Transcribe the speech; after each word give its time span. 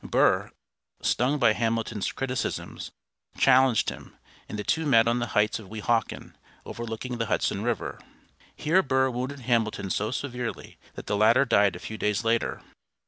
Burr, 0.03 0.49
stung 1.03 1.37
by 1.37 1.53
Hamilton's 1.53 2.11
criticisms, 2.11 2.89
challenged 3.37 3.91
him, 3.91 4.17
and 4.49 4.57
the 4.57 4.63
two 4.63 4.87
met 4.87 5.07
on 5.07 5.19
the 5.19 5.27
heights 5.37 5.59
of 5.59 5.67
Weehawken, 5.67 6.35
overlooking 6.65 7.19
the 7.19 7.27
Hudson 7.27 7.61
River. 7.61 7.99
Here 8.55 8.81
Burr 8.81 9.11
wounded 9.11 9.41
Hamilton 9.41 9.91
so 9.91 10.09
severely 10.09 10.79
that 10.95 11.05
the 11.05 11.15
latter 11.15 11.45
died 11.45 11.75
a 11.75 11.79
few 11.79 11.99
days 11.99 12.23
later. 12.23 12.63